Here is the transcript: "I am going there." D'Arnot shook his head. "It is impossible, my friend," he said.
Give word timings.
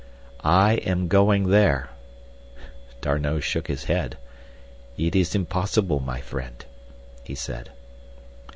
"I 0.43 0.77
am 0.77 1.07
going 1.07 1.49
there." 1.51 1.91
D'Arnot 3.01 3.43
shook 3.43 3.67
his 3.67 3.83
head. 3.83 4.17
"It 4.97 5.15
is 5.15 5.35
impossible, 5.35 5.99
my 5.99 6.21
friend," 6.21 6.65
he 7.23 7.35
said. 7.35 7.69